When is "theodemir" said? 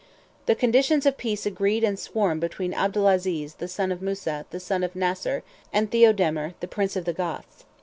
5.91-6.55